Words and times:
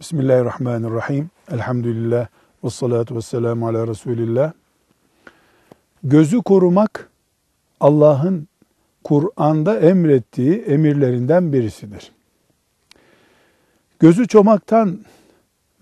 Bismillahirrahmanirrahim. 0.00 1.30
Elhamdülillah 1.52 2.26
ve 2.64 2.70
salatu 2.70 3.16
ve 3.16 3.22
selamu 3.22 3.68
ala 3.68 3.88
Resulillah. 3.88 4.52
Gözü 6.02 6.42
korumak 6.42 7.10
Allah'ın 7.80 8.48
Kur'an'da 9.04 9.78
emrettiği 9.78 10.62
emirlerinden 10.62 11.52
birisidir. 11.52 12.12
Gözü 13.98 14.28
çomaktan 14.28 15.04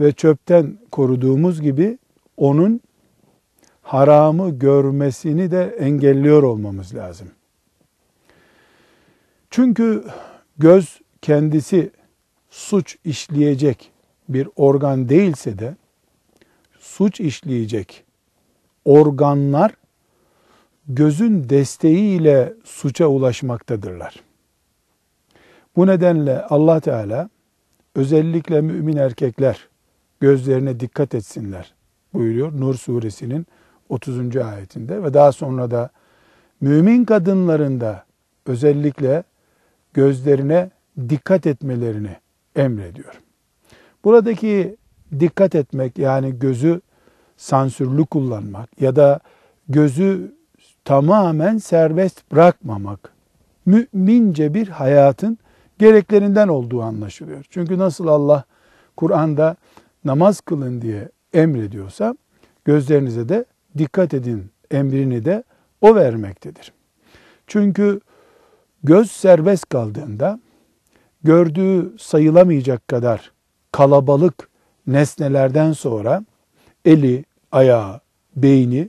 ve 0.01 0.13
çöpten 0.13 0.79
koruduğumuz 0.91 1.61
gibi 1.61 1.99
onun 2.37 2.81
haramı 3.83 4.51
görmesini 4.51 5.51
de 5.51 5.77
engelliyor 5.79 6.43
olmamız 6.43 6.95
lazım. 6.95 7.29
Çünkü 9.51 10.05
göz 10.59 11.01
kendisi 11.23 11.91
suç 12.51 12.97
işleyecek 13.05 13.94
bir 14.29 14.49
organ 14.57 15.09
değilse 15.09 15.59
de 15.59 15.77
suç 16.79 17.21
işleyecek 17.21 18.05
organlar 18.85 19.73
gözün 20.89 21.49
desteğiyle 21.49 22.55
suça 22.65 23.07
ulaşmaktadırlar. 23.07 24.23
Bu 25.77 25.87
nedenle 25.87 26.43
Allah 26.43 26.81
Teala 26.81 27.29
özellikle 27.95 28.61
mümin 28.61 28.97
erkekler 28.97 29.69
gözlerine 30.21 30.81
dikkat 30.81 31.15
etsinler 31.15 31.75
buyuruyor 32.15 32.53
Nur 32.61 32.75
suresinin 32.75 33.47
30. 33.89 34.37
ayetinde 34.37 35.03
ve 35.03 35.15
daha 35.15 35.33
sonra 35.33 35.71
da 35.71 35.91
mümin 36.61 37.05
kadınların 37.05 37.81
da 37.81 38.05
özellikle 38.47 39.25
gözlerine 39.95 40.71
dikkat 41.09 41.47
etmelerini 41.47 42.17
emrediyor. 42.57 43.24
Buradaki 44.05 44.77
dikkat 45.21 45.55
etmek 45.55 45.99
yani 45.99 46.39
gözü 46.39 46.81
sansürlü 47.37 48.07
kullanmak 48.07 48.81
ya 48.81 48.97
da 48.97 49.21
gözü 49.69 50.35
tamamen 50.85 51.59
serbest 51.59 52.33
bırakmamak 52.33 53.13
mümince 53.67 54.55
bir 54.55 54.69
hayatın 54.69 55.39
gereklerinden 55.79 56.49
olduğu 56.49 56.83
anlaşılıyor. 56.83 57.45
Çünkü 57.51 57.79
nasıl 57.79 58.07
Allah 58.07 58.45
Kur'an'da 58.97 59.57
namaz 60.05 60.41
kılın 60.41 60.83
diye 60.83 61.09
emrediyorsa 61.33 62.17
gözlerinize 62.65 63.29
de 63.29 63.45
dikkat 63.79 64.15
edin 64.15 64.51
emrini 64.71 65.25
de 65.25 65.45
o 65.81 65.95
vermektedir. 65.95 66.73
Çünkü 67.47 68.01
göz 68.85 69.11
serbest 69.11 69.69
kaldığında 69.69 70.41
gördüğü 71.23 71.99
sayılamayacak 71.99 72.89
kadar 72.89 73.34
kalabalık 73.75 74.49
nesnelerden 74.87 75.73
sonra 75.73 76.25
eli, 76.85 77.25
ayağı, 77.53 78.01
beyni 78.37 78.89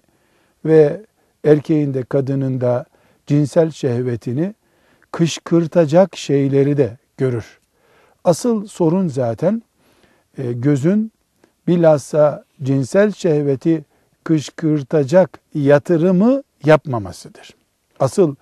ve 0.65 1.01
erkeğin 1.43 1.93
de 1.93 2.03
kadının 2.03 2.61
da 2.61 2.85
cinsel 3.27 3.71
şehvetini 3.71 4.53
kışkırtacak 5.11 6.17
şeyleri 6.17 6.77
de 6.77 6.97
görür. 7.17 7.59
Asıl 8.23 8.67
sorun 8.67 9.07
zaten 9.07 9.63
e, 10.37 10.53
gözün 10.53 11.11
bilhassa 11.67 12.43
cinsel 12.63 13.11
şehveti 13.11 13.85
kışkırtacak 14.23 15.39
yatırımı 15.53 16.43
yapmamasıdır. 16.65 17.55
Asıl 17.99 18.35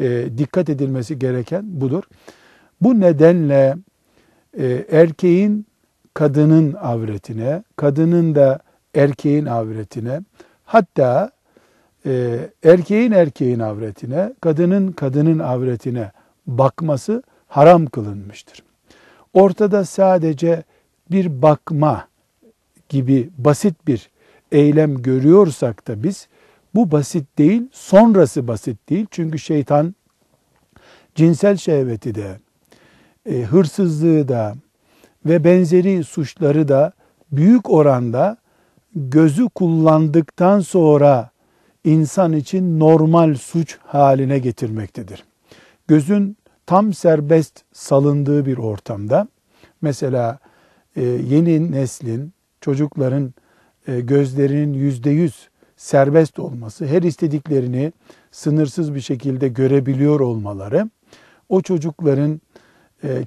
e, 0.00 0.26
dikkat 0.38 0.68
edilmesi 0.68 1.18
gereken 1.18 1.80
budur. 1.80 2.02
Bu 2.80 3.00
nedenle 3.00 3.76
e, 4.58 4.84
erkeğin 4.90 5.67
kadının 6.18 6.74
avretine, 6.74 7.62
kadının 7.76 8.34
da 8.34 8.58
erkeğin 8.94 9.46
avretine, 9.46 10.20
hatta 10.64 11.30
e, 12.06 12.38
erkeğin 12.64 13.12
erkeğin 13.12 13.58
avretine, 13.58 14.32
kadının 14.40 14.92
kadının 14.92 15.38
avretine 15.38 16.12
bakması 16.46 17.22
haram 17.48 17.86
kılınmıştır. 17.86 18.62
Ortada 19.32 19.84
sadece 19.84 20.62
bir 21.10 21.42
bakma 21.42 22.08
gibi 22.88 23.30
basit 23.38 23.86
bir 23.86 24.10
eylem 24.52 25.02
görüyorsak 25.02 25.88
da 25.88 26.02
biz 26.02 26.28
bu 26.74 26.90
basit 26.90 27.38
değil, 27.38 27.62
sonrası 27.72 28.48
basit 28.48 28.88
değil. 28.88 29.06
Çünkü 29.10 29.38
şeytan 29.38 29.94
cinsel 31.14 31.56
şehveti 31.56 32.14
de, 32.14 32.38
e, 33.26 33.42
hırsızlığı 33.42 34.28
da 34.28 34.54
ve 35.26 35.44
benzeri 35.44 36.04
suçları 36.04 36.68
da 36.68 36.92
büyük 37.32 37.70
oranda 37.70 38.36
gözü 38.94 39.48
kullandıktan 39.48 40.60
sonra 40.60 41.30
insan 41.84 42.32
için 42.32 42.78
normal 42.78 43.34
suç 43.34 43.78
haline 43.84 44.38
getirmektedir. 44.38 45.24
Gözün 45.88 46.36
tam 46.66 46.92
serbest 46.92 47.62
salındığı 47.72 48.46
bir 48.46 48.58
ortamda 48.58 49.28
mesela 49.82 50.38
e, 50.96 51.02
yeni 51.04 51.72
neslin 51.72 52.32
çocukların 52.60 53.34
e, 53.86 54.00
gözlerinin 54.00 54.72
yüzde 54.72 55.10
yüz 55.10 55.48
serbest 55.76 56.38
olması, 56.38 56.86
her 56.86 57.02
istediklerini 57.02 57.92
sınırsız 58.30 58.94
bir 58.94 59.00
şekilde 59.00 59.48
görebiliyor 59.48 60.20
olmaları, 60.20 60.90
o 61.48 61.62
çocukların 61.62 62.40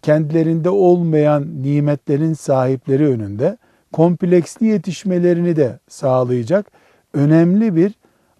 kendilerinde 0.01 0.69
olmayan 0.69 1.63
nimetlerin 1.63 2.33
sahipleri 2.33 3.07
önünde 3.07 3.57
kompleksli 3.91 4.65
yetişmelerini 4.65 5.55
de 5.55 5.79
sağlayacak 5.87 6.71
önemli 7.13 7.75
bir 7.75 7.93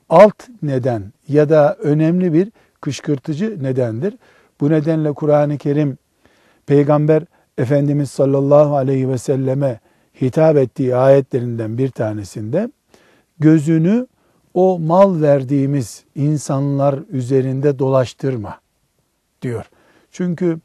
alt 0.10 0.36
neden 0.62 1.04
ya 1.28 1.50
da 1.50 1.76
önemli 1.76 2.34
bir 2.34 2.52
kışkırtıcı 2.82 3.64
nedendir. 3.64 4.14
Bu 4.62 4.70
nedenle 4.70 5.14
Kur'an-ı 5.14 5.58
Kerim 5.58 5.98
Peygamber 6.66 7.24
Efendimiz 7.58 8.12
sallallahu 8.12 8.76
aleyhi 8.76 9.10
ve 9.10 9.18
selleme 9.18 9.80
hitap 10.22 10.58
ettiği 10.58 10.96
ayetlerinden 10.96 11.78
bir 11.78 11.90
tanesinde 11.90 12.70
gözünü 13.40 14.08
o 14.54 14.80
mal 14.80 15.22
verdiğimiz 15.22 16.04
insanlar 16.16 17.00
üzerinde 17.10 17.80
dolaştırma 17.80 18.60
diyor. 19.42 19.66
Çünkü 20.12 20.60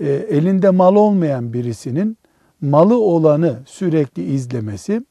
e, 0.00 0.08
elinde 0.08 0.70
mal 0.70 0.96
olmayan 0.96 1.52
birisinin 1.52 2.18
malı 2.60 2.98
olanı 2.98 3.58
sürekli 3.66 4.22
izlemesi 4.22 5.02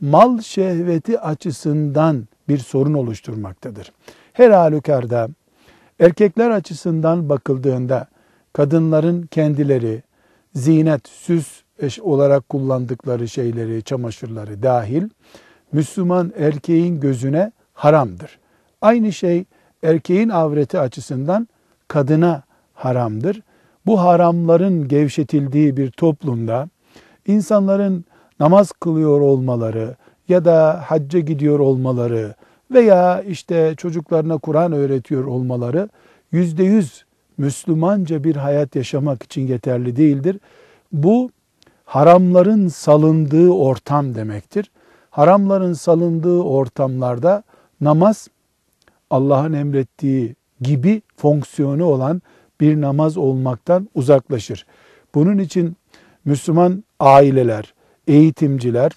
mal 0.00 0.40
şehveti 0.40 1.20
açısından 1.20 2.28
bir 2.48 2.58
sorun 2.58 2.94
oluşturmaktadır. 2.94 3.92
Her 4.32 4.50
halükarda 4.50 5.28
erkekler 6.00 6.50
açısından 6.50 7.28
bakıldığında 7.28 8.06
kadınların 8.52 9.22
kendileri 9.22 10.02
zinet, 10.54 11.08
süs 11.08 11.62
olarak 12.00 12.48
kullandıkları 12.48 13.28
şeyleri, 13.28 13.82
çamaşırları 13.82 14.62
dahil 14.62 15.08
Müslüman 15.72 16.32
erkeğin 16.36 17.00
gözüne 17.00 17.52
haramdır. 17.74 18.38
Aynı 18.80 19.12
şey 19.12 19.44
erkeğin 19.82 20.28
avreti 20.28 20.78
açısından 20.78 21.48
kadına 21.88 22.42
haramdır. 22.74 23.42
Bu 23.86 24.00
haramların 24.00 24.88
gevşetildiği 24.88 25.76
bir 25.76 25.90
toplumda 25.90 26.68
insanların 27.26 28.04
namaz 28.40 28.72
kılıyor 28.72 29.20
olmaları 29.20 29.96
ya 30.28 30.44
da 30.44 30.82
hacca 30.86 31.20
gidiyor 31.20 31.58
olmaları 31.58 32.34
veya 32.70 33.22
işte 33.22 33.74
çocuklarına 33.76 34.38
Kur'an 34.38 34.72
öğretiyor 34.72 35.24
olmaları 35.24 35.88
yüzde 36.32 36.64
yüz 36.64 37.04
Müslümanca 37.38 38.24
bir 38.24 38.36
hayat 38.36 38.76
yaşamak 38.76 39.22
için 39.22 39.46
yeterli 39.46 39.96
değildir. 39.96 40.40
Bu 40.92 41.30
haramların 41.84 42.68
salındığı 42.68 43.50
ortam 43.50 44.14
demektir. 44.14 44.70
Haramların 45.10 45.72
salındığı 45.72 46.42
ortamlarda 46.42 47.42
namaz 47.80 48.28
Allah'ın 49.10 49.52
emrettiği 49.52 50.36
gibi 50.60 51.02
fonksiyonu 51.16 51.84
olan 51.84 52.22
bir 52.62 52.80
namaz 52.80 53.16
olmaktan 53.16 53.88
uzaklaşır. 53.94 54.66
Bunun 55.14 55.38
için 55.38 55.76
Müslüman 56.24 56.84
aileler, 57.00 57.74
eğitimciler 58.06 58.92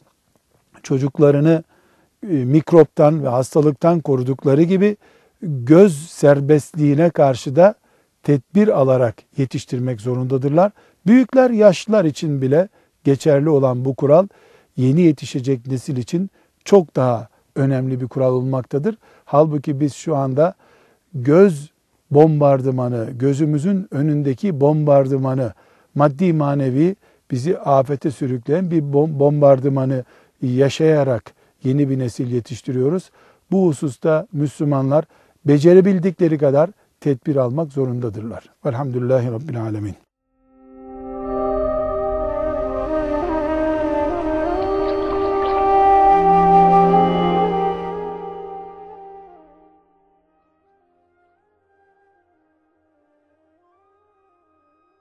çocuklarını 0.83 1.63
e, 2.23 2.27
mikroptan 2.27 3.23
ve 3.23 3.27
hastalıktan 3.27 3.99
korudukları 3.99 4.63
gibi 4.63 4.97
göz 5.41 6.09
serbestliğine 6.09 7.09
karşı 7.09 7.55
da 7.55 7.75
tedbir 8.23 8.67
alarak 8.67 9.15
yetiştirmek 9.37 10.01
zorundadırlar. 10.01 10.71
Büyükler, 11.07 11.49
yaşlılar 11.49 12.05
için 12.05 12.41
bile 12.41 12.69
geçerli 13.03 13.49
olan 13.49 13.85
bu 13.85 13.95
kural 13.95 14.27
yeni 14.77 15.01
yetişecek 15.01 15.67
nesil 15.67 15.97
için 15.97 16.29
çok 16.65 16.95
daha 16.95 17.27
önemli 17.55 18.01
bir 18.01 18.07
kural 18.07 18.33
olmaktadır. 18.33 18.97
Halbuki 19.25 19.79
biz 19.79 19.93
şu 19.93 20.15
anda 20.15 20.53
göz 21.13 21.74
bombardımanı, 22.11 23.09
gözümüzün 23.19 23.87
önündeki 23.91 24.61
bombardımanı 24.61 25.53
maddi 25.95 26.33
manevi 26.33 26.95
bizi 27.31 27.59
afete 27.59 28.11
sürükleyen 28.11 28.71
bir 28.71 28.81
bom- 28.81 29.19
bombardımanı 29.19 30.03
yaşayarak 30.41 31.33
yeni 31.63 31.89
bir 31.89 31.99
nesil 31.99 32.31
yetiştiriyoruz. 32.31 33.09
Bu 33.51 33.67
hususta 33.67 34.27
Müslümanlar 34.33 35.05
becerebildikleri 35.45 36.37
kadar 36.37 36.69
tedbir 36.99 37.35
almak 37.35 37.71
zorundadırlar. 37.71 38.49
Velhamdülillahi 38.65 39.31
Rabbil 39.31 39.61
Alemin. 39.61 40.04